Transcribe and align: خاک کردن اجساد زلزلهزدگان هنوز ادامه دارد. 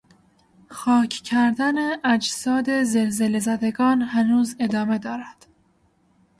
خاک 0.69 1.09
کردن 1.09 2.05
اجساد 2.07 2.83
زلزلهزدگان 2.83 4.01
هنوز 4.01 4.55
ادامه 4.59 4.97
دارد. 4.97 5.47